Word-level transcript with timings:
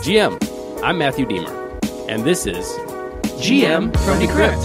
GM, 0.00 0.80
I'm 0.82 0.96
Matthew 0.96 1.26
Deemer, 1.26 1.78
and 2.08 2.24
this 2.24 2.46
is 2.46 2.64
GM 3.36 3.94
from 3.98 4.18
Decrypt. 4.18 4.64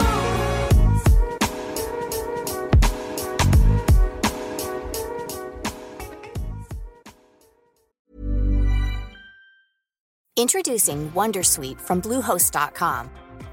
Introducing 10.38 11.12
Wondersuite 11.12 11.82
from 11.82 12.02
Bluehost.com. 12.02 13.10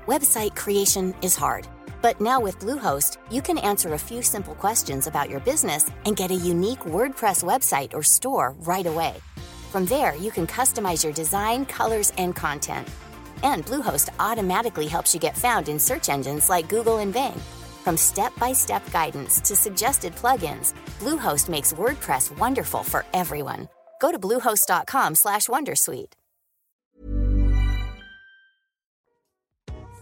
Website 0.06 0.54
creation 0.54 1.12
is 1.20 1.34
hard, 1.34 1.66
but 2.00 2.20
now 2.20 2.38
with 2.38 2.60
Bluehost, 2.60 3.16
you 3.28 3.42
can 3.42 3.58
answer 3.58 3.94
a 3.94 3.98
few 3.98 4.22
simple 4.22 4.54
questions 4.54 5.08
about 5.08 5.28
your 5.28 5.40
business 5.40 5.90
and 6.06 6.16
get 6.16 6.30
a 6.30 6.34
unique 6.34 6.84
WordPress 6.84 7.42
website 7.42 7.92
or 7.92 8.04
store 8.04 8.54
right 8.60 8.86
away. 8.86 9.16
From 9.72 9.86
there, 9.86 10.14
you 10.16 10.30
can 10.30 10.46
customize 10.46 11.02
your 11.02 11.14
design, 11.14 11.64
colors, 11.64 12.12
and 12.18 12.36
content. 12.36 12.86
And 13.42 13.64
Bluehost 13.64 14.10
automatically 14.20 14.86
helps 14.86 15.14
you 15.14 15.20
get 15.20 15.34
found 15.34 15.70
in 15.70 15.78
search 15.78 16.10
engines 16.10 16.50
like 16.50 16.68
Google 16.68 16.98
and 16.98 17.10
Bing. 17.10 17.40
From 17.82 17.96
step-by-step 17.96 18.92
guidance 18.92 19.40
to 19.40 19.56
suggested 19.56 20.14
plugins, 20.16 20.74
Bluehost 21.00 21.48
makes 21.48 21.72
WordPress 21.72 22.36
wonderful 22.36 22.82
for 22.82 23.06
everyone. 23.14 23.66
Go 23.98 24.12
to 24.12 24.18
bluehost.com/wondersuite. 24.18 26.12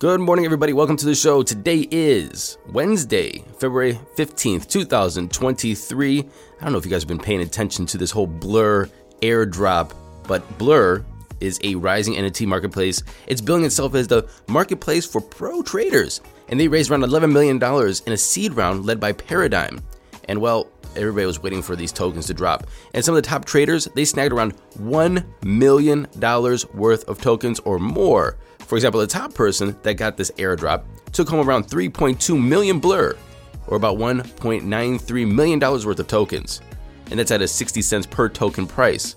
Good 0.00 0.20
morning, 0.20 0.46
everybody. 0.46 0.72
Welcome 0.72 0.96
to 0.96 1.06
the 1.06 1.14
show. 1.14 1.42
Today 1.44 1.86
is 1.92 2.58
Wednesday, 2.72 3.44
February 3.58 4.00
15th, 4.16 4.66
2023. 4.66 6.18
I 6.18 6.24
don't 6.64 6.72
know 6.72 6.78
if 6.78 6.86
you 6.86 6.90
guys 6.90 7.02
have 7.02 7.08
been 7.08 7.18
paying 7.18 7.42
attention 7.42 7.84
to 7.86 7.98
this 7.98 8.10
whole 8.10 8.26
Blur 8.26 8.88
airdrop, 9.22 9.92
but 10.26 10.58
Blur 10.58 11.04
is 11.40 11.58
a 11.64 11.74
rising 11.74 12.14
NFT 12.14 12.46
marketplace. 12.46 13.02
It's 13.26 13.40
billing 13.40 13.64
itself 13.64 13.94
as 13.94 14.08
the 14.08 14.28
marketplace 14.48 15.06
for 15.06 15.20
pro 15.20 15.62
traders, 15.62 16.20
and 16.48 16.60
they 16.60 16.68
raised 16.68 16.90
around 16.90 17.02
$11 17.02 17.32
million 17.32 17.56
in 18.06 18.12
a 18.12 18.16
seed 18.16 18.54
round 18.54 18.84
led 18.84 19.00
by 19.00 19.12
Paradigm. 19.12 19.80
And 20.28 20.40
well, 20.40 20.68
everybody 20.96 21.26
was 21.26 21.42
waiting 21.42 21.62
for 21.62 21.76
these 21.76 21.92
tokens 21.92 22.26
to 22.26 22.34
drop. 22.34 22.66
And 22.94 23.04
some 23.04 23.14
of 23.14 23.22
the 23.22 23.28
top 23.28 23.44
traders, 23.44 23.86
they 23.94 24.04
snagged 24.04 24.32
around 24.32 24.54
$1 24.78 25.24
million 25.44 26.06
worth 26.74 27.08
of 27.08 27.20
tokens 27.20 27.60
or 27.60 27.78
more. 27.78 28.36
For 28.60 28.76
example, 28.76 29.00
the 29.00 29.06
top 29.06 29.34
person 29.34 29.76
that 29.82 29.94
got 29.94 30.16
this 30.16 30.30
airdrop 30.32 30.84
took 31.12 31.28
home 31.28 31.46
around 31.48 31.66
3.2 31.66 32.40
million 32.42 32.78
Blur, 32.78 33.16
or 33.66 33.76
about 33.76 33.98
$1.93 33.98 35.32
million 35.32 35.60
worth 35.60 35.98
of 35.98 36.06
tokens. 36.06 36.60
And 37.10 37.18
that's 37.18 37.30
at 37.30 37.42
a 37.42 37.48
60 37.48 37.82
cents 37.82 38.06
per 38.06 38.28
token 38.28 38.66
price. 38.66 39.16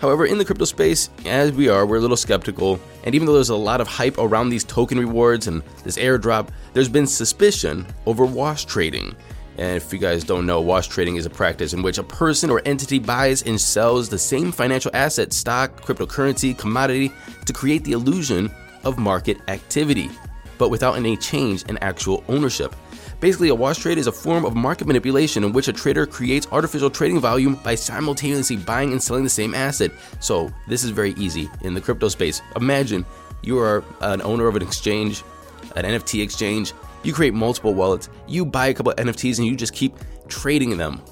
However, 0.00 0.26
in 0.26 0.38
the 0.38 0.44
crypto 0.44 0.64
space, 0.64 1.10
as 1.26 1.50
we 1.52 1.68
are, 1.68 1.84
we're 1.84 1.96
a 1.96 2.00
little 2.00 2.16
skeptical, 2.16 2.78
and 3.02 3.14
even 3.14 3.26
though 3.26 3.34
there's 3.34 3.48
a 3.48 3.56
lot 3.56 3.80
of 3.80 3.88
hype 3.88 4.16
around 4.18 4.48
these 4.48 4.62
token 4.62 4.98
rewards 4.98 5.48
and 5.48 5.62
this 5.82 5.98
airdrop, 5.98 6.50
there's 6.72 6.88
been 6.88 7.06
suspicion 7.06 7.84
over 8.06 8.24
wash 8.24 8.64
trading. 8.64 9.16
And 9.58 9.76
if 9.76 9.92
you 9.92 9.98
guys 9.98 10.22
don't 10.22 10.46
know, 10.46 10.60
wash 10.60 10.86
trading 10.86 11.16
is 11.16 11.26
a 11.26 11.30
practice 11.30 11.72
in 11.72 11.82
which 11.82 11.98
a 11.98 12.04
person 12.04 12.48
or 12.48 12.62
entity 12.64 13.00
buys 13.00 13.42
and 13.42 13.60
sells 13.60 14.08
the 14.08 14.18
same 14.18 14.52
financial 14.52 14.92
asset, 14.94 15.32
stock, 15.32 15.82
cryptocurrency, 15.82 16.56
commodity, 16.56 17.10
to 17.44 17.52
create 17.52 17.82
the 17.82 17.92
illusion 17.92 18.52
of 18.84 18.98
market 18.98 19.38
activity, 19.48 20.10
but 20.58 20.68
without 20.68 20.96
any 20.96 21.16
change 21.16 21.64
in 21.64 21.76
actual 21.78 22.22
ownership. 22.28 22.76
Basically, 23.20 23.48
a 23.48 23.54
wash 23.54 23.78
trade 23.78 23.98
is 23.98 24.06
a 24.06 24.12
form 24.12 24.44
of 24.44 24.54
market 24.54 24.86
manipulation 24.86 25.42
in 25.42 25.52
which 25.52 25.66
a 25.66 25.72
trader 25.72 26.06
creates 26.06 26.46
artificial 26.52 26.88
trading 26.88 27.18
volume 27.18 27.56
by 27.56 27.74
simultaneously 27.74 28.56
buying 28.56 28.92
and 28.92 29.02
selling 29.02 29.24
the 29.24 29.30
same 29.30 29.54
asset. 29.54 29.90
So, 30.20 30.52
this 30.68 30.84
is 30.84 30.90
very 30.90 31.14
easy 31.14 31.50
in 31.62 31.74
the 31.74 31.80
crypto 31.80 32.08
space. 32.08 32.40
Imagine 32.54 33.04
you 33.42 33.58
are 33.58 33.82
an 34.02 34.22
owner 34.22 34.46
of 34.46 34.54
an 34.54 34.62
exchange, 34.62 35.24
an 35.74 35.84
NFT 35.84 36.22
exchange, 36.22 36.72
you 37.02 37.12
create 37.12 37.34
multiple 37.34 37.74
wallets, 37.74 38.08
you 38.28 38.44
buy 38.44 38.68
a 38.68 38.74
couple 38.74 38.92
NFTs, 38.92 39.38
and 39.38 39.46
you 39.46 39.56
just 39.56 39.72
keep 39.72 39.96
trading 40.28 40.76
them, 40.76 41.02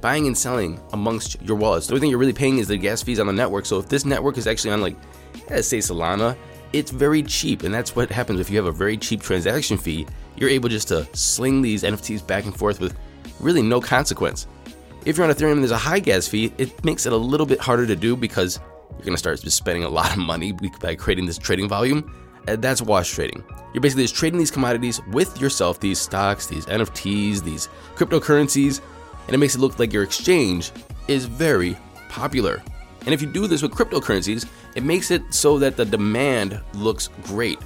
buying 0.00 0.26
and 0.26 0.36
selling 0.36 0.80
amongst 0.92 1.40
your 1.42 1.56
wallets. 1.56 1.86
The 1.86 1.92
only 1.92 2.00
thing 2.00 2.10
you're 2.10 2.18
really 2.18 2.32
paying 2.32 2.58
is 2.58 2.68
the 2.68 2.78
gas 2.78 3.02
fees 3.02 3.20
on 3.20 3.26
the 3.26 3.32
network. 3.34 3.66
So 3.66 3.78
if 3.78 3.88
this 3.88 4.06
network 4.06 4.38
is 4.38 4.46
actually 4.46 4.72
on, 4.72 4.80
like, 4.80 4.96
let's 5.50 5.68
say 5.68 5.78
Solana, 5.78 6.36
it's 6.72 6.90
very 6.90 7.22
cheap. 7.22 7.62
And 7.64 7.74
that's 7.74 7.96
what 7.96 8.10
happens 8.10 8.40
if 8.40 8.50
you 8.50 8.56
have 8.56 8.66
a 8.66 8.72
very 8.72 8.96
cheap 8.96 9.22
transaction 9.22 9.76
fee. 9.76 10.06
You're 10.40 10.50
able 10.50 10.70
just 10.70 10.88
to 10.88 11.06
sling 11.14 11.60
these 11.60 11.82
NFTs 11.82 12.26
back 12.26 12.44
and 12.44 12.56
forth 12.56 12.80
with 12.80 12.98
really 13.40 13.60
no 13.60 13.78
consequence. 13.80 14.46
If 15.04 15.16
you're 15.16 15.26
on 15.26 15.32
Ethereum 15.32 15.52
and 15.52 15.60
there's 15.60 15.70
a 15.70 15.76
high 15.76 15.98
gas 15.98 16.26
fee, 16.26 16.52
it 16.56 16.82
makes 16.82 17.04
it 17.04 17.12
a 17.12 17.16
little 17.16 17.46
bit 17.46 17.60
harder 17.60 17.86
to 17.86 17.94
do 17.94 18.16
because 18.16 18.58
you're 18.90 19.00
going 19.00 19.12
to 19.12 19.18
start 19.18 19.40
just 19.42 19.58
spending 19.58 19.84
a 19.84 19.88
lot 19.88 20.10
of 20.12 20.18
money 20.18 20.52
by 20.80 20.94
creating 20.94 21.26
this 21.26 21.36
trading 21.36 21.68
volume. 21.68 22.10
And 22.48 22.62
that's 22.62 22.80
wash 22.80 23.10
trading. 23.10 23.44
You're 23.74 23.82
basically 23.82 24.04
just 24.04 24.16
trading 24.16 24.38
these 24.38 24.50
commodities 24.50 25.00
with 25.08 25.38
yourself, 25.38 25.78
these 25.78 25.98
stocks, 25.98 26.46
these 26.46 26.64
NFTs, 26.66 27.42
these 27.44 27.68
cryptocurrencies, 27.94 28.80
and 29.26 29.34
it 29.34 29.38
makes 29.38 29.54
it 29.54 29.58
look 29.60 29.78
like 29.78 29.92
your 29.92 30.02
exchange 30.02 30.72
is 31.06 31.26
very 31.26 31.76
popular. 32.08 32.62
And 33.04 33.12
if 33.12 33.20
you 33.20 33.30
do 33.30 33.46
this 33.46 33.60
with 33.60 33.72
cryptocurrencies, 33.72 34.46
it 34.74 34.84
makes 34.84 35.10
it 35.10 35.22
so 35.30 35.58
that 35.58 35.76
the 35.76 35.84
demand 35.84 36.60
looks 36.72 37.10
great. 37.24 37.58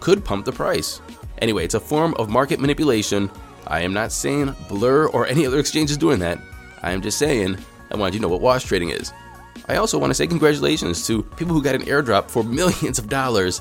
Could 0.00 0.24
pump 0.24 0.44
the 0.44 0.52
price. 0.52 1.00
Anyway, 1.38 1.64
it's 1.64 1.74
a 1.74 1.80
form 1.80 2.14
of 2.14 2.28
market 2.28 2.60
manipulation. 2.60 3.30
I 3.66 3.80
am 3.80 3.92
not 3.92 4.12
saying 4.12 4.54
Blur 4.68 5.08
or 5.08 5.26
any 5.26 5.46
other 5.46 5.58
exchange 5.58 5.90
is 5.90 5.96
doing 5.96 6.18
that. 6.20 6.38
I 6.82 6.92
am 6.92 7.02
just 7.02 7.18
saying 7.18 7.58
I 7.90 7.96
wanted 7.96 8.14
you 8.14 8.20
to 8.20 8.22
know 8.22 8.28
what 8.28 8.40
wash 8.40 8.64
trading 8.64 8.90
is. 8.90 9.12
I 9.68 9.76
also 9.76 9.98
want 9.98 10.10
to 10.10 10.14
say 10.14 10.26
congratulations 10.26 11.06
to 11.06 11.22
people 11.22 11.54
who 11.54 11.62
got 11.62 11.74
an 11.74 11.82
airdrop 11.82 12.30
for 12.30 12.42
millions 12.60 12.98
of 12.98 13.08
dollars 13.08 13.60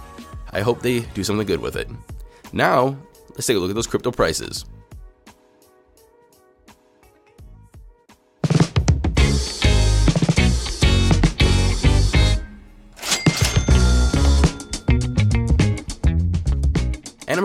I 0.56 0.62
hope 0.62 0.82
they 0.82 1.02
do 1.02 1.24
something 1.24 1.46
good 1.46 1.60
with 1.60 1.76
it. 1.76 1.90
Now, 2.54 2.96
let's 3.32 3.46
take 3.46 3.58
a 3.58 3.60
look 3.60 3.70
at 3.70 3.76
those 3.76 3.88
crypto 3.88 4.10
prices. 4.10 4.64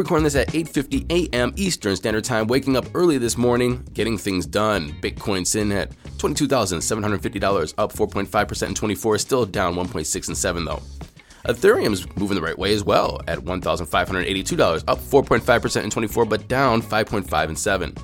Recording 0.00 0.24
this 0.24 0.34
at 0.34 0.48
8:50 0.48 1.10
a.m. 1.12 1.52
Eastern 1.56 1.94
Standard 1.94 2.24
Time, 2.24 2.46
waking 2.46 2.74
up 2.74 2.86
early 2.94 3.18
this 3.18 3.36
morning, 3.36 3.86
getting 3.92 4.16
things 4.16 4.46
done. 4.46 4.92
Bitcoin's 5.02 5.54
in 5.54 5.70
at 5.72 5.90
$22,750, 6.16 7.74
up 7.76 7.92
4.5% 7.92 8.68
in 8.68 8.74
24, 8.74 9.18
still 9.18 9.44
down 9.44 9.74
1.6 9.74 10.28
and 10.28 10.36
7 10.36 10.64
though. 10.64 10.82
Ethereum's 11.46 12.06
moving 12.16 12.34
the 12.34 12.40
right 12.42 12.58
way 12.58 12.72
as 12.72 12.82
well 12.82 13.20
at 13.28 13.38
$1,582, 13.40 14.84
up 14.88 14.98
4.5% 14.98 15.84
in 15.84 15.90
24, 15.90 16.24
but 16.24 16.48
down 16.48 16.80
5.5 16.80 17.48
and 17.48 17.58
7. 17.58 17.94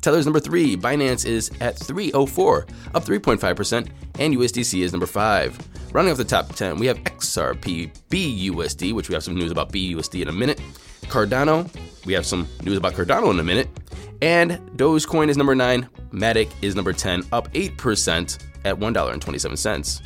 Tether's 0.00 0.24
number 0.24 0.40
three. 0.40 0.76
Binance 0.76 1.26
is 1.26 1.50
at 1.60 1.76
304, 1.76 2.66
up 2.94 3.04
3.5%, 3.04 3.88
and 4.18 4.34
USDC 4.34 4.82
is 4.82 4.92
number 4.92 5.06
five. 5.06 5.58
Rounding 5.92 6.12
off 6.12 6.18
the 6.18 6.24
top 6.24 6.54
10, 6.54 6.78
we 6.78 6.86
have 6.86 6.98
XRP 6.98 7.92
BUSD, 8.10 8.92
which 8.92 9.08
we 9.08 9.14
have 9.14 9.24
some 9.24 9.34
news 9.34 9.50
about 9.50 9.72
BUSD 9.72 10.22
in 10.22 10.28
a 10.28 10.32
minute. 10.32 10.60
Cardano, 11.02 11.68
we 12.06 12.12
have 12.12 12.24
some 12.24 12.48
news 12.62 12.78
about 12.78 12.94
Cardano 12.94 13.30
in 13.30 13.40
a 13.40 13.44
minute. 13.44 13.68
And 14.22 14.52
Dogecoin 14.76 15.28
is 15.28 15.36
number 15.36 15.54
nine. 15.54 15.88
Matic 16.12 16.50
is 16.62 16.74
number 16.74 16.92
10, 16.92 17.24
up 17.32 17.52
8% 17.52 18.38
at 18.64 18.78
$1.27. 18.78 20.02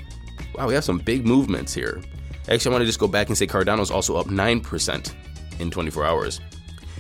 Wow, 0.56 0.68
we 0.68 0.74
have 0.74 0.84
some 0.84 0.98
big 0.98 1.26
movements 1.26 1.74
here. 1.74 2.00
Actually, 2.48 2.70
I 2.70 2.72
want 2.72 2.82
to 2.82 2.86
just 2.86 3.00
go 3.00 3.08
back 3.08 3.28
and 3.28 3.36
say 3.36 3.46
Cardano 3.46 3.80
is 3.80 3.90
also 3.90 4.16
up 4.16 4.26
9% 4.26 5.14
in 5.60 5.70
24 5.70 6.04
hours. 6.04 6.40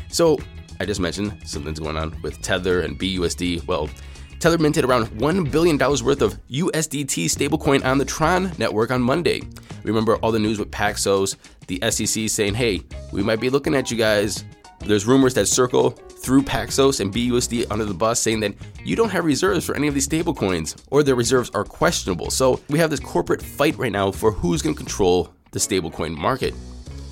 So, 0.08 0.38
I 0.80 0.84
just 0.84 1.00
mentioned 1.00 1.40
something's 1.44 1.80
going 1.80 1.96
on 1.96 2.20
with 2.22 2.40
Tether 2.42 2.80
and 2.80 2.98
BUSD. 2.98 3.66
Well, 3.66 3.88
Tether 4.40 4.58
minted 4.58 4.84
around 4.84 5.06
$1 5.06 5.50
billion 5.50 5.78
worth 5.78 6.20
of 6.20 6.38
USDT 6.48 7.26
stablecoin 7.26 7.84
on 7.84 7.98
the 7.98 8.04
Tron 8.04 8.52
network 8.58 8.90
on 8.90 9.00
Monday. 9.00 9.42
Remember 9.84 10.16
all 10.16 10.32
the 10.32 10.38
news 10.38 10.58
with 10.58 10.70
Paxos, 10.70 11.36
the 11.66 11.80
SEC 11.90 12.28
saying, 12.28 12.54
hey, 12.54 12.82
we 13.12 13.22
might 13.22 13.40
be 13.40 13.50
looking 13.50 13.74
at 13.74 13.90
you 13.90 13.96
guys. 13.96 14.44
There's 14.80 15.06
rumors 15.06 15.32
that 15.34 15.46
circle 15.46 15.90
through 15.90 16.42
Paxos 16.42 17.00
and 17.00 17.12
BUSD 17.12 17.66
under 17.70 17.84
the 17.84 17.94
bus 17.94 18.20
saying 18.20 18.40
that 18.40 18.54
you 18.84 18.96
don't 18.96 19.10
have 19.10 19.24
reserves 19.24 19.64
for 19.64 19.74
any 19.76 19.88
of 19.88 19.94
these 19.94 20.08
stablecoins 20.08 20.76
or 20.90 21.02
their 21.02 21.14
reserves 21.14 21.50
are 21.50 21.64
questionable. 21.64 22.30
So 22.30 22.60
we 22.68 22.78
have 22.78 22.90
this 22.90 23.00
corporate 23.00 23.40
fight 23.40 23.76
right 23.78 23.92
now 23.92 24.10
for 24.10 24.30
who's 24.30 24.62
going 24.62 24.74
to 24.74 24.78
control 24.78 25.34
the 25.52 25.58
stablecoin 25.58 26.16
market. 26.16 26.54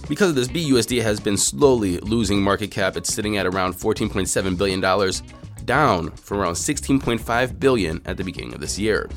Because 0.08 0.30
of 0.30 0.34
this, 0.34 0.48
BUSD 0.48 1.00
has 1.02 1.20
been 1.20 1.36
slowly 1.36 1.98
losing 1.98 2.42
market 2.42 2.70
cap. 2.70 2.96
It's 2.96 3.12
sitting 3.12 3.36
at 3.36 3.46
around 3.46 3.74
$14.7 3.74 4.58
billion, 4.58 4.80
down 5.64 6.10
from 6.10 6.38
around 6.38 6.54
16.5 6.54 7.60
billion 7.60 8.02
at 8.04 8.16
the 8.16 8.24
beginning 8.24 8.54
of 8.54 8.60
this 8.60 8.78
year. 8.78 9.08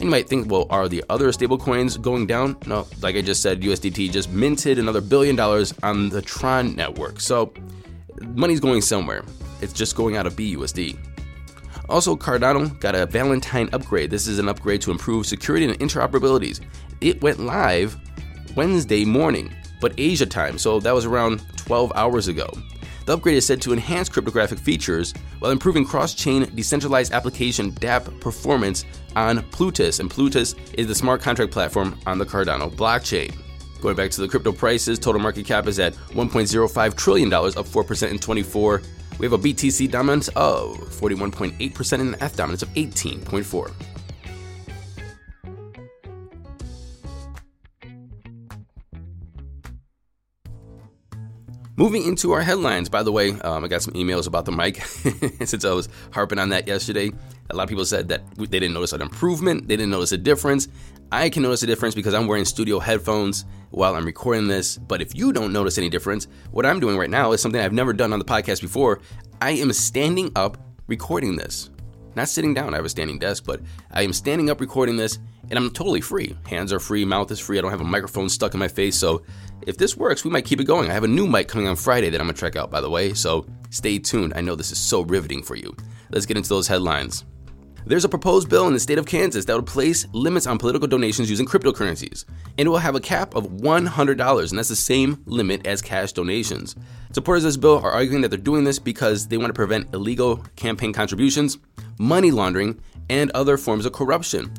And 0.00 0.06
you 0.06 0.10
might 0.10 0.28
think, 0.28 0.50
well, 0.50 0.66
are 0.70 0.88
the 0.88 1.04
other 1.08 1.28
stablecoins 1.28 2.00
going 2.00 2.26
down? 2.26 2.56
No, 2.66 2.86
like 3.02 3.16
I 3.16 3.22
just 3.22 3.42
said, 3.42 3.62
USDT 3.62 4.12
just 4.12 4.30
minted 4.30 4.78
another 4.78 5.00
billion 5.00 5.34
dollars 5.34 5.74
on 5.82 6.08
the 6.08 6.22
Tron 6.22 6.76
network. 6.76 7.20
So 7.20 7.52
money's 8.22 8.60
going 8.60 8.82
somewhere. 8.82 9.24
It's 9.60 9.72
just 9.72 9.96
going 9.96 10.16
out 10.16 10.26
of 10.26 10.36
BUSD. 10.36 10.96
Also, 11.88 12.14
Cardano 12.14 12.78
got 12.80 12.94
a 12.94 13.06
Valentine 13.06 13.70
upgrade. 13.72 14.10
This 14.10 14.26
is 14.28 14.38
an 14.38 14.48
upgrade 14.48 14.82
to 14.82 14.90
improve 14.90 15.26
security 15.26 15.66
and 15.66 15.78
interoperabilities. 15.80 16.60
It 17.00 17.20
went 17.22 17.40
live 17.40 17.96
Wednesday 18.54 19.04
morning, 19.04 19.52
but 19.80 19.92
Asia 19.98 20.26
time, 20.26 20.58
so 20.58 20.80
that 20.80 20.94
was 20.94 21.04
around 21.04 21.42
12 21.56 21.92
hours 21.94 22.28
ago. 22.28 22.50
The 23.08 23.14
upgrade 23.14 23.36
is 23.38 23.46
said 23.46 23.62
to 23.62 23.72
enhance 23.72 24.10
cryptographic 24.10 24.58
features 24.58 25.14
while 25.38 25.50
improving 25.50 25.86
cross 25.86 26.12
chain 26.12 26.50
decentralized 26.54 27.14
application 27.14 27.72
DApp 27.72 28.20
performance 28.20 28.84
on 29.16 29.42
Plutus. 29.44 29.98
And 29.98 30.10
Plutus 30.10 30.54
is 30.74 30.88
the 30.88 30.94
smart 30.94 31.22
contract 31.22 31.50
platform 31.50 31.98
on 32.06 32.18
the 32.18 32.26
Cardano 32.26 32.70
blockchain. 32.70 33.34
Going 33.80 33.96
back 33.96 34.10
to 34.10 34.20
the 34.20 34.28
crypto 34.28 34.52
prices, 34.52 34.98
total 34.98 35.22
market 35.22 35.46
cap 35.46 35.66
is 35.68 35.78
at 35.78 35.94
$1.05 36.10 36.96
trillion, 36.96 37.32
up 37.32 37.42
4% 37.42 38.10
in 38.10 38.18
24. 38.18 38.82
We 39.18 39.26
have 39.26 39.32
a 39.32 39.38
BTC 39.38 39.90
dominance 39.90 40.28
of 40.28 40.76
41.8% 40.76 41.92
and 41.92 42.14
an 42.14 42.16
ETH 42.20 42.36
dominance 42.36 42.62
of 42.62 42.68
18.4. 42.74 43.72
Moving 51.78 52.02
into 52.02 52.32
our 52.32 52.42
headlines, 52.42 52.88
by 52.88 53.04
the 53.04 53.12
way, 53.12 53.38
um, 53.42 53.64
I 53.64 53.68
got 53.68 53.82
some 53.82 53.94
emails 53.94 54.26
about 54.26 54.44
the 54.44 54.50
mic 54.50 54.84
since 55.46 55.64
I 55.64 55.72
was 55.72 55.88
harping 56.10 56.40
on 56.40 56.48
that 56.48 56.66
yesterday. 56.66 57.12
A 57.50 57.54
lot 57.54 57.62
of 57.62 57.68
people 57.68 57.84
said 57.84 58.08
that 58.08 58.20
they 58.34 58.58
didn't 58.58 58.74
notice 58.74 58.92
an 58.92 59.00
improvement, 59.00 59.68
they 59.68 59.76
didn't 59.76 59.92
notice 59.92 60.10
a 60.10 60.18
difference. 60.18 60.66
I 61.12 61.30
can 61.30 61.44
notice 61.44 61.62
a 61.62 61.68
difference 61.68 61.94
because 61.94 62.14
I'm 62.14 62.26
wearing 62.26 62.46
studio 62.46 62.80
headphones 62.80 63.44
while 63.70 63.94
I'm 63.94 64.04
recording 64.04 64.48
this. 64.48 64.76
But 64.76 65.00
if 65.00 65.14
you 65.14 65.32
don't 65.32 65.52
notice 65.52 65.78
any 65.78 65.88
difference, 65.88 66.26
what 66.50 66.66
I'm 66.66 66.80
doing 66.80 66.98
right 66.98 67.08
now 67.08 67.30
is 67.30 67.40
something 67.40 67.60
I've 67.60 67.72
never 67.72 67.92
done 67.92 68.12
on 68.12 68.18
the 68.18 68.24
podcast 68.24 68.60
before. 68.60 68.98
I 69.40 69.52
am 69.52 69.72
standing 69.72 70.32
up 70.34 70.58
recording 70.88 71.36
this. 71.36 71.70
Not 72.18 72.28
sitting 72.28 72.52
down, 72.52 72.74
I 72.74 72.78
have 72.78 72.84
a 72.84 72.88
standing 72.88 73.20
desk, 73.20 73.44
but 73.46 73.60
I 73.92 74.02
am 74.02 74.12
standing 74.12 74.50
up 74.50 74.60
recording 74.60 74.96
this 74.96 75.20
and 75.50 75.56
I'm 75.56 75.70
totally 75.70 76.00
free. 76.00 76.36
Hands 76.48 76.72
are 76.72 76.80
free, 76.80 77.04
mouth 77.04 77.30
is 77.30 77.38
free. 77.38 77.58
I 77.58 77.60
don't 77.60 77.70
have 77.70 77.80
a 77.80 77.84
microphone 77.84 78.28
stuck 78.28 78.54
in 78.54 78.58
my 78.58 78.66
face. 78.66 78.96
So 78.96 79.22
if 79.68 79.78
this 79.78 79.96
works, 79.96 80.24
we 80.24 80.30
might 80.32 80.44
keep 80.44 80.60
it 80.60 80.64
going. 80.64 80.90
I 80.90 80.94
have 80.94 81.04
a 81.04 81.08
new 81.08 81.28
mic 81.28 81.46
coming 81.46 81.68
on 81.68 81.76
Friday 81.76 82.10
that 82.10 82.20
I'm 82.20 82.26
gonna 82.26 82.36
check 82.36 82.56
out, 82.56 82.72
by 82.72 82.80
the 82.80 82.90
way. 82.90 83.14
So 83.14 83.46
stay 83.70 84.00
tuned. 84.00 84.32
I 84.34 84.40
know 84.40 84.56
this 84.56 84.72
is 84.72 84.78
so 84.78 85.02
riveting 85.02 85.44
for 85.44 85.54
you. 85.54 85.76
Let's 86.10 86.26
get 86.26 86.36
into 86.36 86.48
those 86.48 86.66
headlines. 86.66 87.24
There's 87.88 88.04
a 88.04 88.08
proposed 88.10 88.50
bill 88.50 88.66
in 88.66 88.74
the 88.74 88.80
state 88.80 88.98
of 88.98 89.06
Kansas 89.06 89.46
that 89.46 89.56
would 89.56 89.64
place 89.64 90.06
limits 90.12 90.46
on 90.46 90.58
political 90.58 90.86
donations 90.86 91.30
using 91.30 91.46
cryptocurrencies, 91.46 92.26
and 92.58 92.66
it 92.66 92.68
will 92.68 92.76
have 92.76 92.94
a 92.94 93.00
cap 93.00 93.34
of 93.34 93.46
$100, 93.46 94.50
and 94.50 94.58
that's 94.58 94.68
the 94.68 94.76
same 94.76 95.22
limit 95.24 95.66
as 95.66 95.80
cash 95.80 96.12
donations. 96.12 96.76
Supporters 97.12 97.44
of 97.44 97.48
this 97.48 97.56
bill 97.56 97.78
are 97.78 97.90
arguing 97.90 98.20
that 98.20 98.28
they're 98.28 98.38
doing 98.38 98.64
this 98.64 98.78
because 98.78 99.28
they 99.28 99.38
want 99.38 99.48
to 99.48 99.54
prevent 99.54 99.94
illegal 99.94 100.44
campaign 100.54 100.92
contributions, 100.92 101.56
money 101.98 102.30
laundering, 102.30 102.78
and 103.08 103.30
other 103.30 103.56
forms 103.56 103.86
of 103.86 103.94
corruption. 103.94 104.52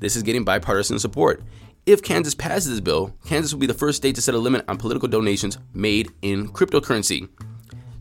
This 0.00 0.14
is 0.14 0.22
getting 0.22 0.44
bipartisan 0.44 0.98
support. 0.98 1.42
If 1.86 2.02
Kansas 2.02 2.34
passes 2.34 2.68
this 2.68 2.80
bill, 2.80 3.14
Kansas 3.24 3.54
will 3.54 3.60
be 3.60 3.66
the 3.66 3.72
first 3.72 3.96
state 3.96 4.14
to 4.16 4.20
set 4.20 4.34
a 4.34 4.38
limit 4.38 4.62
on 4.68 4.76
political 4.76 5.08
donations 5.08 5.56
made 5.72 6.10
in 6.20 6.48
cryptocurrency. 6.48 7.30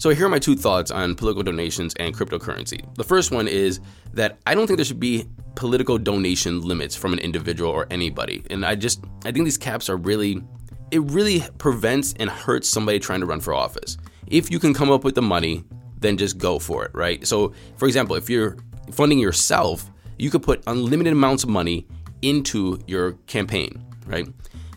So, 0.03 0.09
here 0.09 0.25
are 0.25 0.29
my 0.29 0.37
two 0.37 0.57
thoughts 0.57 0.91
on 0.91 1.15
political 1.15 1.43
donations 1.43 1.93
and 1.93 2.13
cryptocurrency. 2.13 2.93
The 2.95 3.05
first 3.05 3.31
one 3.31 3.47
is 3.47 3.79
that 4.13 4.37
I 4.45 4.53
don't 4.53 4.67
think 4.67 4.75
there 4.75 4.83
should 4.83 4.99
be 4.99 5.29
political 5.55 5.97
donation 5.97 6.59
limits 6.59 6.93
from 6.93 7.13
an 7.13 7.19
individual 7.19 7.71
or 7.71 7.87
anybody. 7.89 8.43
And 8.49 8.65
I 8.65 8.75
just, 8.75 9.01
I 9.23 9.31
think 9.31 9.45
these 9.45 9.57
caps 9.57 9.89
are 9.89 9.95
really, 9.95 10.43
it 10.91 10.99
really 11.03 11.41
prevents 11.57 12.15
and 12.19 12.29
hurts 12.29 12.67
somebody 12.67 12.99
trying 12.99 13.21
to 13.21 13.25
run 13.25 13.39
for 13.39 13.53
office. 13.53 13.97
If 14.27 14.51
you 14.51 14.59
can 14.59 14.73
come 14.73 14.91
up 14.91 15.05
with 15.05 15.15
the 15.15 15.21
money, 15.21 15.63
then 16.01 16.17
just 16.17 16.37
go 16.37 16.59
for 16.59 16.83
it, 16.83 16.91
right? 16.93 17.25
So, 17.25 17.53
for 17.77 17.87
example, 17.87 18.17
if 18.17 18.29
you're 18.29 18.57
funding 18.91 19.19
yourself, 19.19 19.89
you 20.19 20.29
could 20.29 20.43
put 20.43 20.61
unlimited 20.67 21.13
amounts 21.13 21.45
of 21.45 21.49
money 21.49 21.87
into 22.21 22.77
your 22.87 23.13
campaign, 23.27 23.81
right? 24.05 24.27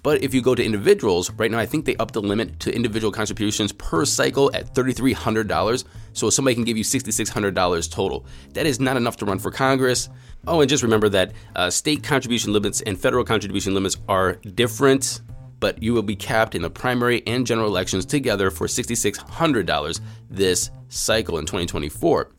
But 0.06 0.22
if 0.22 0.32
you 0.32 0.40
go 0.40 0.54
to 0.54 0.64
individuals, 0.64 1.32
right 1.32 1.50
now 1.50 1.58
I 1.58 1.66
think 1.66 1.84
they 1.84 1.96
upped 1.96 2.14
the 2.14 2.22
limit 2.22 2.60
to 2.60 2.72
individual 2.72 3.10
contributions 3.10 3.72
per 3.72 4.04
cycle 4.04 4.52
at 4.54 4.72
$3,300. 4.72 5.82
So 6.12 6.30
somebody 6.30 6.54
can 6.54 6.62
give 6.62 6.76
you 6.76 6.84
$6,600 6.84 7.90
total. 7.90 8.24
That 8.52 8.66
is 8.66 8.78
not 8.78 8.96
enough 8.96 9.16
to 9.16 9.24
run 9.24 9.40
for 9.40 9.50
Congress. 9.50 10.08
Oh, 10.46 10.60
and 10.60 10.70
just 10.70 10.84
remember 10.84 11.08
that 11.08 11.32
uh, 11.56 11.70
state 11.70 12.04
contribution 12.04 12.52
limits 12.52 12.82
and 12.82 12.96
federal 12.96 13.24
contribution 13.24 13.74
limits 13.74 13.96
are 14.08 14.34
different, 14.34 15.22
but 15.58 15.82
you 15.82 15.92
will 15.92 16.04
be 16.04 16.14
capped 16.14 16.54
in 16.54 16.62
the 16.62 16.70
primary 16.70 17.24
and 17.26 17.44
general 17.44 17.66
elections 17.66 18.06
together 18.06 18.52
for 18.52 18.68
$6,600 18.68 20.00
this 20.30 20.70
cycle 20.88 21.38
in 21.38 21.46
2024. 21.46 22.30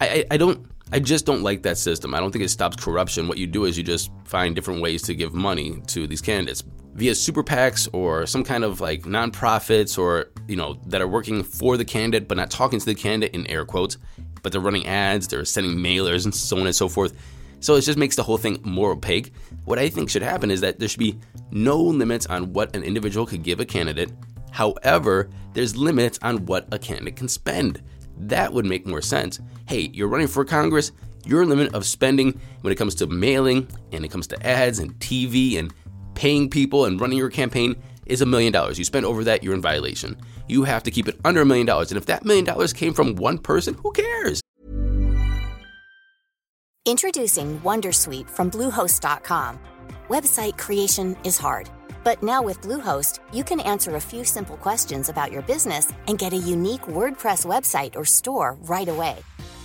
I, 0.00 0.08
I, 0.08 0.24
I 0.32 0.36
don't 0.36 0.66
I 0.90 0.98
just 0.98 1.26
don't 1.26 1.42
like 1.42 1.62
that 1.62 1.78
system. 1.78 2.12
I 2.12 2.18
don't 2.18 2.32
think 2.32 2.44
it 2.44 2.50
stops 2.50 2.76
corruption. 2.76 3.28
What 3.28 3.38
you 3.38 3.46
do 3.46 3.66
is 3.66 3.78
you 3.78 3.84
just 3.84 4.10
find 4.24 4.54
different 4.54 4.82
ways 4.82 5.02
to 5.02 5.14
give 5.14 5.32
money 5.32 5.80
to 5.86 6.08
these 6.08 6.20
candidates 6.20 6.64
via 6.94 7.14
super 7.14 7.42
PACs 7.42 7.88
or 7.92 8.26
some 8.26 8.44
kind 8.44 8.64
of 8.64 8.80
like 8.80 9.02
nonprofits 9.02 9.98
or, 9.98 10.30
you 10.46 10.56
know, 10.56 10.80
that 10.86 11.02
are 11.02 11.08
working 11.08 11.42
for 11.42 11.76
the 11.76 11.84
candidate 11.84 12.28
but 12.28 12.36
not 12.36 12.50
talking 12.50 12.78
to 12.78 12.86
the 12.86 12.94
candidate 12.94 13.34
in 13.34 13.46
air 13.48 13.64
quotes, 13.64 13.98
but 14.42 14.52
they're 14.52 14.60
running 14.60 14.86
ads, 14.86 15.28
they're 15.28 15.44
sending 15.44 15.76
mailers 15.76 16.24
and 16.24 16.34
so 16.34 16.58
on 16.58 16.66
and 16.66 16.74
so 16.74 16.88
forth. 16.88 17.14
So 17.60 17.74
it 17.74 17.80
just 17.80 17.98
makes 17.98 18.14
the 18.14 18.22
whole 18.22 18.36
thing 18.36 18.60
more 18.62 18.92
opaque. 18.92 19.32
What 19.64 19.78
I 19.78 19.88
think 19.88 20.10
should 20.10 20.22
happen 20.22 20.50
is 20.50 20.60
that 20.60 20.78
there 20.78 20.88
should 20.88 20.98
be 20.98 21.18
no 21.50 21.80
limits 21.80 22.26
on 22.26 22.52
what 22.52 22.76
an 22.76 22.82
individual 22.82 23.26
could 23.26 23.42
give 23.42 23.58
a 23.58 23.64
candidate. 23.64 24.12
However, 24.52 25.30
there's 25.54 25.76
limits 25.76 26.18
on 26.22 26.46
what 26.46 26.68
a 26.72 26.78
candidate 26.78 27.16
can 27.16 27.26
spend. 27.26 27.82
That 28.18 28.52
would 28.52 28.66
make 28.66 28.86
more 28.86 29.02
sense. 29.02 29.40
Hey, 29.66 29.90
you're 29.92 30.08
running 30.08 30.28
for 30.28 30.44
Congress, 30.44 30.92
your 31.24 31.46
limit 31.46 31.74
of 31.74 31.86
spending 31.86 32.38
when 32.60 32.72
it 32.72 32.76
comes 32.76 32.94
to 32.96 33.06
mailing 33.06 33.66
and 33.92 34.04
it 34.04 34.10
comes 34.10 34.26
to 34.28 34.46
ads 34.46 34.78
and 34.78 34.94
TV 35.00 35.58
and 35.58 35.72
paying 36.14 36.48
people 36.48 36.84
and 36.84 37.00
running 37.00 37.18
your 37.18 37.30
campaign 37.30 37.76
is 38.06 38.20
a 38.20 38.26
million 38.26 38.52
dollars. 38.52 38.78
You 38.78 38.84
spend 38.84 39.06
over 39.06 39.24
that, 39.24 39.42
you're 39.42 39.54
in 39.54 39.60
violation. 39.60 40.16
You 40.48 40.64
have 40.64 40.82
to 40.84 40.90
keep 40.90 41.08
it 41.08 41.16
under 41.24 41.40
a 41.40 41.46
million 41.46 41.66
dollars. 41.66 41.90
And 41.90 41.98
if 41.98 42.06
that 42.06 42.24
million 42.24 42.44
dollars 42.44 42.72
came 42.72 42.92
from 42.94 43.16
one 43.16 43.38
person, 43.38 43.74
who 43.82 43.92
cares? 43.92 44.40
Introducing 46.86 47.60
Wondersuite 47.60 48.28
from 48.28 48.50
Bluehost.com. 48.50 49.58
Website 50.08 50.58
creation 50.58 51.16
is 51.24 51.38
hard, 51.38 51.70
but 52.04 52.22
now 52.22 52.42
with 52.42 52.60
Bluehost, 52.60 53.20
you 53.32 53.42
can 53.42 53.58
answer 53.60 53.96
a 53.96 54.00
few 54.00 54.22
simple 54.22 54.58
questions 54.58 55.08
about 55.08 55.32
your 55.32 55.40
business 55.42 55.90
and 56.08 56.18
get 56.18 56.34
a 56.34 56.36
unique 56.36 56.82
WordPress 56.82 57.46
website 57.46 57.96
or 57.96 58.04
store 58.04 58.58
right 58.62 58.88
away. 58.88 59.16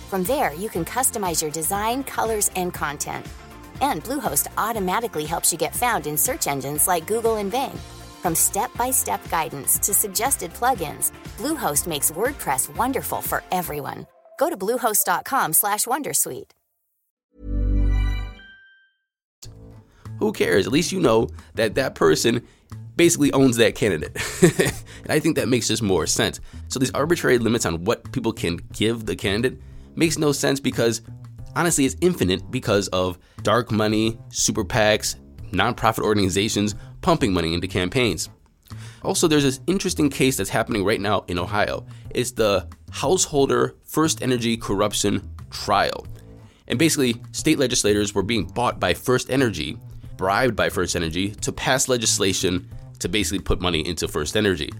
From 0.08 0.24
there, 0.24 0.54
you 0.54 0.70
can 0.70 0.82
customize 0.82 1.42
your 1.42 1.50
design, 1.50 2.04
colors, 2.04 2.50
and 2.56 2.72
content 2.72 3.26
and 3.80 4.02
Bluehost 4.04 4.48
automatically 4.56 5.26
helps 5.26 5.52
you 5.52 5.58
get 5.58 5.76
found 5.76 6.06
in 6.06 6.16
search 6.16 6.46
engines 6.46 6.88
like 6.88 7.06
Google 7.06 7.36
and 7.36 7.50
Bing. 7.50 7.78
From 8.22 8.34
step-by-step 8.34 9.28
guidance 9.30 9.78
to 9.78 9.94
suggested 9.94 10.52
plugins, 10.54 11.12
Bluehost 11.38 11.86
makes 11.86 12.10
WordPress 12.10 12.74
wonderful 12.76 13.20
for 13.22 13.42
everyone. 13.50 14.06
Go 14.38 14.48
to 14.50 14.56
bluehost.com/wondersuite. 14.56 16.50
Who 20.20 20.32
cares? 20.32 20.66
At 20.66 20.72
least 20.72 20.92
you 20.92 21.00
know 21.00 21.28
that 21.54 21.74
that 21.76 21.94
person 21.94 22.46
basically 22.94 23.32
owns 23.32 23.56
that 23.56 23.74
candidate. 23.74 24.14
and 24.42 25.10
I 25.10 25.18
think 25.18 25.36
that 25.36 25.48
makes 25.48 25.68
just 25.68 25.82
more 25.82 26.06
sense. 26.06 26.38
So 26.68 26.78
these 26.78 26.90
arbitrary 26.92 27.38
limits 27.38 27.64
on 27.64 27.84
what 27.84 28.12
people 28.12 28.32
can 28.32 28.58
give 28.74 29.06
the 29.06 29.16
candidate 29.16 29.58
makes 29.96 30.18
no 30.18 30.32
sense 30.32 30.60
because 30.60 31.00
honestly 31.56 31.84
it's 31.84 31.96
infinite 32.00 32.50
because 32.50 32.88
of 32.88 33.18
dark 33.42 33.70
money, 33.70 34.18
super 34.30 34.64
PACs, 34.64 35.16
nonprofit 35.52 36.02
organizations 36.02 36.74
pumping 37.00 37.32
money 37.32 37.54
into 37.54 37.66
campaigns. 37.66 38.28
Also, 39.02 39.26
there's 39.26 39.42
this 39.42 39.60
interesting 39.66 40.10
case 40.10 40.36
that's 40.36 40.50
happening 40.50 40.84
right 40.84 41.00
now 41.00 41.24
in 41.26 41.38
Ohio. 41.38 41.86
It's 42.10 42.32
the 42.32 42.68
Householder 42.90 43.74
First 43.84 44.22
Energy 44.22 44.56
Corruption 44.56 45.28
Trial. 45.50 46.06
And 46.68 46.78
basically, 46.78 47.16
state 47.32 47.58
legislators 47.58 48.14
were 48.14 48.22
being 48.22 48.46
bought 48.46 48.78
by 48.78 48.94
First 48.94 49.30
Energy, 49.30 49.78
bribed 50.16 50.54
by 50.54 50.68
First 50.68 50.94
Energy, 50.94 51.30
to 51.30 51.50
pass 51.50 51.88
legislation 51.88 52.68
to 53.00 53.08
basically 53.08 53.40
put 53.40 53.60
money 53.60 53.84
into 53.86 54.06
First 54.06 54.36
Energy. 54.36 54.70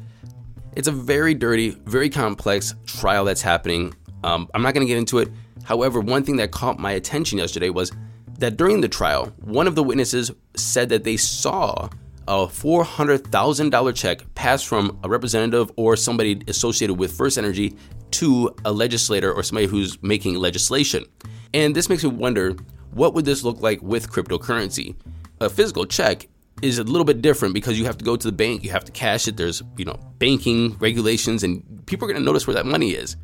It's 0.76 0.86
a 0.86 0.92
very 0.92 1.34
dirty, 1.34 1.70
very 1.70 2.10
complex 2.10 2.74
trial 2.86 3.24
that's 3.24 3.42
happening. 3.42 3.94
Um, 4.22 4.48
I'm 4.54 4.62
not 4.62 4.74
going 4.74 4.86
to 4.86 4.88
get 4.88 4.98
into 4.98 5.18
it. 5.18 5.30
However, 5.64 6.00
one 6.00 6.24
thing 6.24 6.36
that 6.36 6.50
caught 6.50 6.78
my 6.78 6.92
attention 6.92 7.38
yesterday 7.38 7.70
was 7.70 7.92
that 8.38 8.56
during 8.56 8.80
the 8.80 8.88
trial, 8.88 9.26
one 9.40 9.66
of 9.66 9.74
the 9.74 9.82
witnesses 9.82 10.30
said 10.56 10.88
that 10.88 11.04
they 11.04 11.16
saw 11.16 11.88
a 12.28 12.46
$400,000 12.46 13.94
check 13.94 14.34
pass 14.34 14.62
from 14.62 14.98
a 15.02 15.08
representative 15.08 15.70
or 15.76 15.96
somebody 15.96 16.42
associated 16.48 16.94
with 16.94 17.12
First 17.12 17.38
Energy 17.38 17.76
to 18.12 18.54
a 18.64 18.72
legislator 18.72 19.32
or 19.32 19.42
somebody 19.42 19.66
who's 19.66 20.00
making 20.02 20.36
legislation. 20.36 21.04
And 21.52 21.74
this 21.74 21.88
makes 21.88 22.04
me 22.04 22.10
wonder 22.10 22.56
what 22.92 23.14
would 23.14 23.24
this 23.24 23.42
look 23.44 23.60
like 23.60 23.82
with 23.82 24.10
cryptocurrency? 24.10 24.94
A 25.40 25.48
physical 25.48 25.84
check 25.86 26.28
is 26.62 26.78
a 26.78 26.84
little 26.84 27.04
bit 27.04 27.22
different 27.22 27.54
because 27.54 27.78
you 27.78 27.84
have 27.86 27.98
to 27.98 28.04
go 28.04 28.16
to 28.16 28.26
the 28.26 28.32
bank, 28.32 28.62
you 28.62 28.70
have 28.70 28.84
to 28.84 28.92
cash 28.92 29.26
it, 29.26 29.36
there's, 29.36 29.62
you 29.76 29.84
know, 29.84 29.98
banking 30.18 30.76
regulations 30.78 31.42
and 31.42 31.84
people 31.86 32.06
are 32.06 32.12
going 32.12 32.22
to 32.22 32.24
notice 32.24 32.46
where 32.46 32.54
that 32.54 32.66
money 32.66 32.90
is. 32.90 33.16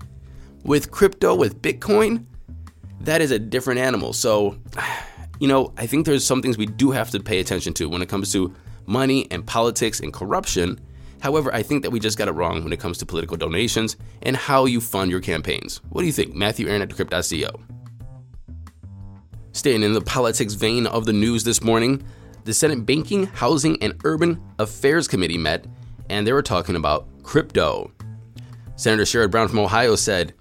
With 0.65 0.91
crypto, 0.91 1.35
with 1.35 1.63
Bitcoin, 1.63 2.25
that 3.01 3.21
is 3.21 3.31
a 3.31 3.39
different 3.39 3.81
animal. 3.81 4.13
So, 4.13 4.59
you 5.41 5.49
know, 5.49 5.73
I 5.77 5.87
think 5.87 6.07
there's 6.07 6.25
some 6.25 6.43
things 6.43 6.59
we 6.59 6.67
do 6.67 6.91
have 6.91 7.11
to 7.11 7.21
pay 7.21 7.41
attention 7.41 7.73
to 7.75 7.89
when 7.89 8.03
it 8.03 8.09
comes 8.09 8.33
to 8.33 8.55
money 8.87 9.31
and 9.31 9.47
politics 9.47 10.01
and 10.01 10.13
corruption. 10.13 10.81
However, 11.21 11.53
I 11.55 11.63
think 11.63 11.83
that 11.83 11.91
we 11.91 12.01
just 12.01 12.19
got 12.19 12.29
it 12.29 12.33
wrong 12.33 12.63
when 12.63 12.73
it 12.73 12.81
comes 12.81 12.99
to 12.99 13.07
political 13.07 13.37
donations 13.37 13.97
and 14.23 14.37
how 14.37 14.67
you 14.67 14.81
fund 14.81 15.11
your 15.11 15.21
campaigns. 15.21 15.81
What 15.89 16.03
do 16.03 16.07
you 16.07 16.13
think? 16.13 16.35
Matthew 16.35 16.69
Aaron 16.69 16.83
at 16.83 16.89
Decrypt.co. 16.89 17.61
Staying 19.53 19.83
in 19.83 19.95
the 19.95 20.03
politics 20.03 20.55
vein 20.55 20.87
of 20.87 21.07
the 21.07 21.13
news 21.13 21.45
this 21.45 21.63
morning, 21.63 22.05
the 22.45 22.53
Senate 22.53 22.85
Banking, 22.85 23.27
Housing, 23.27 23.83
and 23.83 23.95
Urban 24.05 24.43
Affairs 24.59 25.09
Committee 25.09 25.39
met 25.39 25.67
and 26.09 26.27
they 26.27 26.33
were 26.33 26.43
talking 26.43 26.77
about 26.77 27.07
crypto. 27.23 27.91
Senator 28.77 29.05
Sherrod 29.05 29.31
Brown 29.31 29.49
from 29.49 29.59
Ohio 29.59 29.97
said, 29.97 30.35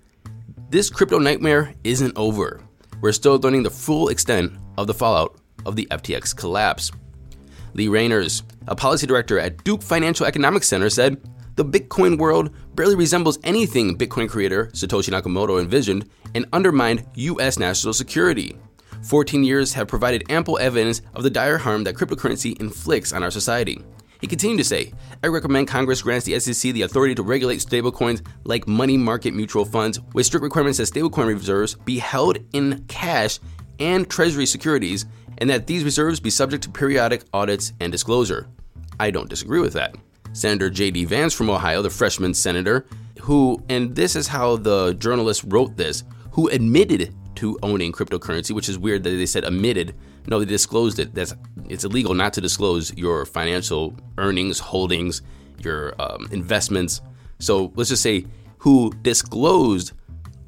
This 0.70 0.90
crypto 0.90 1.20
nightmare 1.20 1.76
isn't 1.84 2.18
over. 2.18 2.60
We're 3.00 3.12
still 3.12 3.38
learning 3.38 3.64
the 3.64 3.70
full 3.70 4.10
extent 4.10 4.54
of 4.80 4.88
the 4.88 4.96
fallout 4.96 5.38
of 5.64 5.76
the 5.76 5.88
FTX 5.92 6.36
collapse. 6.36 6.92
Lee 7.76 7.86
Reiners, 7.86 8.42
a 8.68 8.76
policy 8.76 9.06
director 9.06 9.38
at 9.38 9.64
Duke 9.64 9.84
Financial 9.84 10.26
Economics 10.26 10.68
Center, 10.68 10.90
said, 10.90 11.22
The 11.56 11.64
Bitcoin 11.64 12.18
world 12.18 12.50
barely 12.74 12.96
resembles 12.96 13.38
anything 13.44 13.96
Bitcoin 13.96 14.28
creator 14.28 14.68
Satoshi 14.74 15.12
Nakamoto 15.12 15.62
envisioned 15.62 16.10
and 16.34 16.48
undermined 16.52 17.06
U.S. 17.14 17.60
national 17.60 17.94
security. 17.94 18.58
14 19.04 19.44
years 19.44 19.74
have 19.74 19.88
provided 19.88 20.24
ample 20.32 20.58
evidence 20.58 21.04
of 21.14 21.22
the 21.22 21.30
dire 21.30 21.60
harm 21.60 21.84
that 21.84 21.94
cryptocurrency 21.94 22.60
inflicts 22.60 23.14
on 23.14 23.22
our 23.22 23.32
society. 23.32 23.84
He 24.26 24.28
continued 24.28 24.58
to 24.58 24.64
say, 24.64 24.92
I 25.24 25.28
recommend 25.28 25.68
Congress 25.68 26.02
grants 26.02 26.26
the 26.26 26.40
SEC 26.40 26.74
the 26.74 26.82
authority 26.82 27.14
to 27.14 27.22
regulate 27.22 27.58
stablecoins 27.58 28.26
like 28.44 28.68
money 28.68 28.98
market 28.98 29.36
mutual 29.36 29.66
funds 29.66 30.00
with 30.16 30.26
strict 30.26 30.44
requirements 30.44 30.80
that 30.80 30.88
stablecoin 30.92 31.28
reserves 31.28 31.76
be 31.86 32.00
held 32.00 32.40
in 32.52 32.84
cash 32.88 33.38
and 33.80 34.10
treasury 34.10 34.48
securities 34.48 35.06
and 35.38 35.48
that 35.48 35.68
these 35.68 35.84
reserves 35.84 36.20
be 36.20 36.32
subject 36.32 36.64
to 36.64 36.72
periodic 36.72 37.22
audits 37.36 37.74
and 37.80 37.92
disclosure. 37.92 38.48
I 39.00 39.12
don't 39.12 39.30
disagree 39.30 39.60
with 39.60 39.74
that. 39.74 39.96
Senator 40.34 40.72
J.D. 40.72 41.06
Vance 41.06 41.36
from 41.36 41.52
Ohio, 41.52 41.84
the 41.84 41.92
freshman 41.92 42.34
senator, 42.34 42.88
who, 43.22 43.62
and 43.70 43.96
this 43.96 44.16
is 44.16 44.28
how 44.28 44.56
the 44.56 44.94
journalist 44.96 45.44
wrote 45.46 45.78
this, 45.78 46.04
who 46.32 46.48
admitted 46.48 47.14
to 47.38 47.58
owning 47.64 47.92
cryptocurrency, 47.92 48.52
which 48.52 48.70
is 48.70 48.78
weird 48.78 49.04
that 49.04 49.10
they 49.10 49.26
said 49.26 49.46
omitted. 49.46 49.96
No, 50.28 50.40
they 50.40 50.46
disclosed 50.46 51.00
it. 51.00 51.14
That's 51.14 51.36
it's 51.70 51.84
illegal 51.84 52.14
not 52.14 52.34
to 52.34 52.42
disclose 52.42 52.96
your 52.98 53.26
financial 53.26 53.96
earnings, 54.18 54.60
holdings, 54.60 55.22
your 55.60 55.94
um, 56.02 56.28
investments. 56.32 57.02
So 57.40 57.72
let's 57.76 57.90
just 57.90 58.04
say 58.04 58.26
who 58.58 58.92
disclosed 59.02 59.94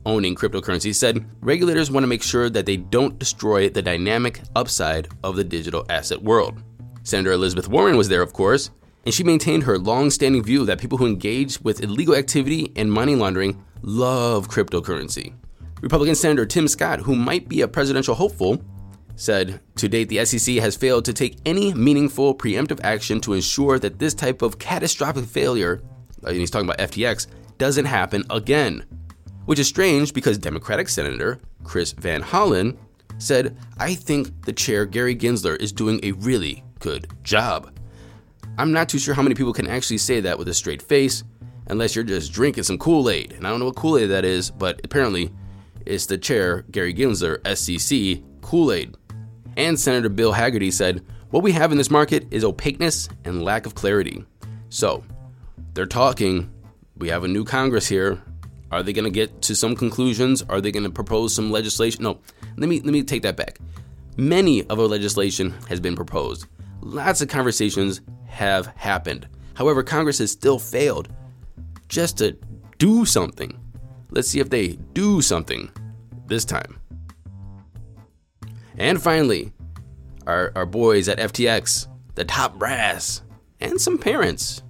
owning 0.06 0.36
cryptocurrency 0.36 0.96
said 0.96 1.26
regulators 1.42 1.92
want 1.92 2.04
to 2.04 2.08
make 2.08 2.24
sure 2.24 2.50
that 2.50 2.66
they 2.66 2.78
don't 2.78 3.20
destroy 3.20 3.70
the 3.70 3.82
dynamic 3.82 4.42
upside 4.56 5.10
of 5.24 5.36
the 5.36 5.44
digital 5.44 5.86
asset 5.90 6.22
world. 6.22 6.64
Senator 7.04 7.34
Elizabeth 7.34 7.68
Warren 7.68 7.98
was 7.98 8.10
there, 8.10 8.22
of 8.22 8.34
course, 8.34 8.72
and 9.06 9.14
she 9.14 9.24
maintained 9.24 9.64
her 9.64 9.78
long 9.78 10.10
standing 10.10 10.44
view 10.44 10.66
that 10.66 10.80
people 10.80 10.98
who 10.98 11.06
engage 11.06 11.62
with 11.62 11.84
illegal 11.84 12.16
activity 12.16 12.72
and 12.76 12.92
money 12.92 13.16
laundering 13.16 13.64
love 13.82 14.50
cryptocurrency. 14.50 15.34
Republican 15.82 16.16
Senator 16.16 16.46
Tim 16.46 16.68
Scott, 16.68 17.00
who 17.00 17.16
might 17.16 17.48
be 17.48 17.62
a 17.62 17.68
presidential 17.68 18.16
hopeful, 18.16 18.62
said 19.16 19.60
To 19.76 19.88
date, 19.88 20.10
the 20.10 20.24
SEC 20.26 20.56
has 20.58 20.76
failed 20.76 21.06
to 21.06 21.14
take 21.14 21.38
any 21.46 21.74
meaningful 21.74 22.36
preemptive 22.36 22.80
action 22.84 23.20
to 23.22 23.34
ensure 23.34 23.80
that 23.80 24.00
this 24.00 24.14
type 24.14 24.42
of 24.42 24.60
catastrophic 24.60 25.26
failure, 25.26 25.82
uh, 26.24 26.30
and 26.30 26.38
he's 26.38 26.52
talking 26.52 26.68
about 26.68 26.80
FTX, 26.80 27.28
doesn't 27.58 27.86
happen 27.86 28.24
again. 28.30 28.86
Which 29.46 29.60
is 29.60 29.68
strange 29.68 30.14
because 30.14 30.38
Democratic 30.38 30.90
Senator 30.90 31.40
Chris 31.64 31.92
Van 31.94 32.22
Hollen 32.22 32.78
said, 33.18 33.58
I 33.78 33.96
think 33.96 34.46
the 34.46 34.54
chair, 34.54 34.86
Gary 34.86 35.16
Gensler, 35.16 35.60
is 35.60 35.72
doing 35.72 36.00
a 36.04 36.12
really 36.14 36.64
good 36.80 37.08
job. 37.24 37.78
I'm 38.58 38.72
not 38.72 38.90
too 38.90 39.00
sure 39.00 39.14
how 39.14 39.22
many 39.22 39.36
people 39.36 39.54
can 39.54 39.68
actually 39.68 40.00
say 40.00 40.20
that 40.22 40.38
with 40.38 40.48
a 40.48 40.54
straight 40.54 40.82
face, 40.82 41.24
unless 41.68 41.96
you're 41.96 42.04
just 42.04 42.34
drinking 42.34 42.64
some 42.64 42.78
Kool 42.78 43.10
Aid. 43.10 43.34
And 43.34 43.46
I 43.46 43.50
don't 43.50 43.60
know 43.60 43.66
what 43.66 43.76
Kool 43.76 43.98
Aid 43.98 44.10
that 44.10 44.26
is, 44.26 44.52
but 44.52 44.82
apparently 44.84 45.32
it's 45.88 46.06
the 46.06 46.18
chair, 46.18 46.64
Gary 46.72 46.94
Gensler, 46.94 47.40
SEC, 47.56 48.24
Kool 48.42 48.72
Aid. 48.72 48.96
And 49.56 49.80
Senator 49.80 50.10
Bill 50.10 50.34
Hagerty 50.34 50.72
said, 50.72 51.04
What 51.30 51.44
we 51.44 51.52
have 51.54 51.72
in 51.72 51.78
this 51.78 51.90
market 51.90 52.28
is 52.32 52.44
opaqueness 52.44 53.10
and 53.26 53.44
lack 53.44 53.66
of 53.66 53.76
clarity. 53.76 54.24
So, 54.70 55.04
they're 55.74 55.86
talking. 55.86 56.52
We 56.98 57.10
have 57.10 57.24
a 57.24 57.28
new 57.28 57.44
Congress 57.44 57.88
here. 57.88 58.22
Are 58.72 58.84
they 58.84 58.94
going 58.94 59.06
to 59.06 59.12
get 59.12 59.42
to 59.44 59.56
some 59.56 59.76
conclusions? 59.76 60.44
Are 60.44 60.60
they 60.60 60.72
going 60.72 60.84
to 60.84 60.90
propose 60.90 61.34
some 61.34 61.52
legislation? 61.52 62.04
No, 62.04 62.20
let 62.58 62.68
me 62.68 62.82
let 62.82 62.92
me 62.92 63.04
take 63.04 63.22
that 63.22 63.38
back. 63.38 63.60
Many 64.18 64.64
of 64.68 64.80
our 64.80 64.88
legislation 64.88 65.54
has 65.70 65.80
been 65.80 65.96
proposed. 65.96 66.48
Lots 66.82 67.22
of 67.22 67.30
conversations 67.30 68.02
have 68.28 68.68
happened. 68.76 69.28
However, 69.54 69.84
Congress 69.84 70.18
has 70.18 70.32
still 70.32 70.60
failed 70.60 71.10
just 71.88 72.18
to 72.18 72.38
do 72.78 73.06
something. 73.06 73.58
Let's 74.10 74.30
see 74.30 74.40
if 74.40 74.50
they 74.50 74.78
do 74.94 75.22
something 75.22 75.72
this 76.28 76.46
time. 76.46 76.80
And 78.78 79.02
finally, 79.02 79.52
our, 80.26 80.52
our 80.56 80.66
boys 80.66 81.08
at 81.08 81.18
FTX, 81.18 81.88
the 82.16 82.26
top 82.26 82.58
brass, 82.60 83.24
and 83.60 83.80
some 83.82 83.98
parents 83.98 84.62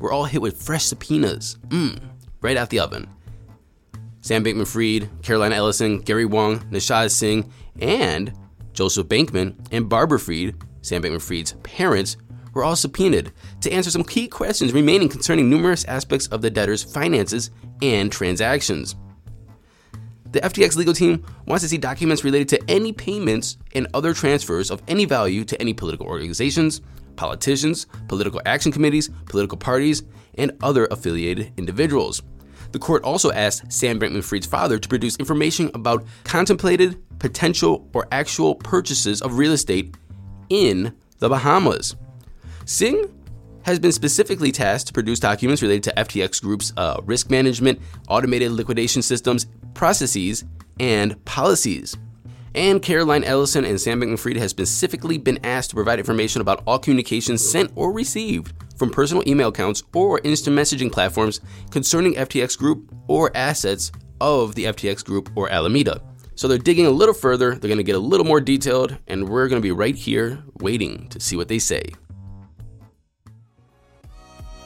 were 0.00 0.12
all 0.12 0.24
hit 0.24 0.42
with 0.42 0.60
fresh 0.60 0.84
subpoenas. 0.84 1.58
Mmm, 1.68 1.98
right 2.40 2.56
out 2.56 2.70
the 2.70 2.80
oven. 2.80 3.08
Sam 4.20 4.44
Bankman 4.44 4.66
Fried, 4.66 5.08
Caroline 5.22 5.52
Ellison, 5.52 5.98
Gary 5.98 6.24
Wang, 6.24 6.60
Nishad 6.70 7.10
Singh, 7.10 7.52
and 7.80 8.32
Joseph 8.72 9.08
Bankman 9.08 9.54
and 9.70 9.88
Barbara 9.88 10.18
Fried, 10.18 10.56
Sam 10.80 11.02
Bankman 11.02 11.22
Fried's 11.22 11.54
parents, 11.62 12.16
were 12.54 12.64
all 12.64 12.76
subpoenaed 12.76 13.32
to 13.60 13.72
answer 13.72 13.90
some 13.90 14.04
key 14.04 14.28
questions 14.28 14.72
remaining 14.72 15.08
concerning 15.08 15.48
numerous 15.48 15.84
aspects 15.84 16.26
of 16.28 16.42
the 16.42 16.50
debtor's 16.50 16.82
finances 16.82 17.50
and 17.80 18.10
transactions. 18.12 18.96
The 20.32 20.40
FTX 20.40 20.76
legal 20.76 20.94
team 20.94 21.24
wants 21.46 21.62
to 21.62 21.68
see 21.68 21.76
documents 21.76 22.24
related 22.24 22.48
to 22.50 22.70
any 22.70 22.92
payments 22.92 23.58
and 23.74 23.86
other 23.92 24.14
transfers 24.14 24.70
of 24.70 24.82
any 24.88 25.04
value 25.04 25.44
to 25.44 25.60
any 25.60 25.74
political 25.74 26.06
organizations, 26.06 26.80
politicians, 27.16 27.86
political 28.08 28.40
action 28.46 28.72
committees, 28.72 29.10
political 29.26 29.58
parties, 29.58 30.02
and 30.36 30.52
other 30.62 30.86
affiliated 30.90 31.52
individuals. 31.58 32.22
The 32.72 32.78
court 32.78 33.04
also 33.04 33.30
asked 33.30 33.70
Sam 33.70 34.00
Bankman 34.00 34.24
Fried's 34.24 34.46
father 34.46 34.78
to 34.78 34.88
produce 34.88 35.16
information 35.16 35.70
about 35.74 36.06
contemplated, 36.24 37.02
potential, 37.18 37.86
or 37.92 38.08
actual 38.10 38.54
purchases 38.54 39.20
of 39.20 39.36
real 39.36 39.52
estate 39.52 39.94
in 40.48 40.94
the 41.18 41.28
Bahamas. 41.28 41.94
Singh 42.64 43.08
has 43.62 43.78
been 43.78 43.92
specifically 43.92 44.52
tasked 44.52 44.88
to 44.88 44.92
produce 44.92 45.20
documents 45.20 45.62
related 45.62 45.84
to 45.84 45.94
FTX 45.96 46.42
Group's 46.42 46.72
uh, 46.76 47.00
risk 47.04 47.30
management, 47.30 47.80
automated 48.08 48.52
liquidation 48.52 49.02
systems, 49.02 49.46
processes, 49.74 50.44
and 50.80 51.22
policies. 51.24 51.96
And 52.54 52.82
Caroline 52.82 53.24
Ellison 53.24 53.64
and 53.64 53.80
Sam 53.80 54.00
Bankman-Fried 54.00 54.36
has 54.36 54.50
specifically 54.50 55.16
been 55.16 55.38
asked 55.44 55.70
to 55.70 55.76
provide 55.76 55.98
information 55.98 56.42
about 56.42 56.62
all 56.66 56.78
communications 56.78 57.48
sent 57.48 57.72
or 57.76 57.92
received 57.92 58.52
from 58.76 58.90
personal 58.90 59.26
email 59.26 59.48
accounts 59.48 59.82
or 59.94 60.20
instant 60.24 60.58
messaging 60.58 60.92
platforms 60.92 61.40
concerning 61.70 62.14
FTX 62.14 62.58
Group 62.58 62.92
or 63.08 63.34
assets 63.34 63.90
of 64.20 64.54
the 64.54 64.64
FTX 64.64 65.04
Group 65.04 65.30
or 65.34 65.48
Alameda. 65.50 66.02
So 66.34 66.48
they're 66.48 66.58
digging 66.58 66.86
a 66.86 66.90
little 66.90 67.14
further, 67.14 67.54
they're 67.54 67.68
going 67.68 67.78
to 67.78 67.84
get 67.84 67.96
a 67.96 68.00
little 68.00 68.26
more 68.26 68.40
detailed, 68.40 68.96
and 69.06 69.28
we're 69.28 69.48
going 69.48 69.60
to 69.60 69.66
be 69.66 69.72
right 69.72 69.94
here 69.94 70.42
waiting 70.58 71.08
to 71.10 71.20
see 71.20 71.36
what 71.36 71.48
they 71.48 71.58
say. 71.58 71.84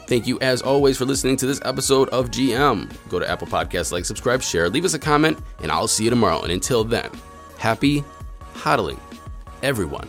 Thank 0.06 0.28
you, 0.28 0.38
as 0.40 0.62
always, 0.62 0.96
for 0.96 1.04
listening 1.04 1.36
to 1.38 1.46
this 1.46 1.60
episode 1.64 2.08
of 2.10 2.30
GM. 2.30 2.88
Go 3.08 3.18
to 3.18 3.28
Apple 3.28 3.48
Podcasts, 3.48 3.90
like, 3.90 4.04
subscribe, 4.04 4.40
share, 4.40 4.68
leave 4.68 4.84
us 4.84 4.94
a 4.94 5.00
comment, 5.00 5.36
and 5.62 5.72
I'll 5.72 5.88
see 5.88 6.04
you 6.04 6.10
tomorrow. 6.10 6.42
And 6.42 6.52
until 6.52 6.84
then, 6.84 7.10
happy 7.58 8.04
hodling, 8.54 9.00
everyone. 9.64 10.08